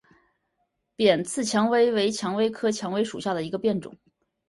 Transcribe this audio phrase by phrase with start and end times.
[0.95, 3.95] 扁刺蔷薇为蔷薇科蔷薇属下的一个变种。